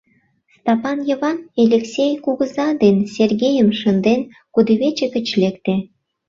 [0.55, 4.21] Стапан Йыван, Элексей кугыза ден Сергейым шынден,
[4.53, 5.73] кудывече гыч лекте.